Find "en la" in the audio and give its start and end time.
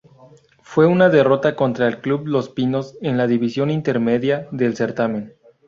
3.03-3.27